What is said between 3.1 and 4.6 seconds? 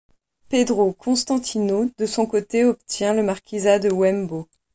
le marquisat de Wembo.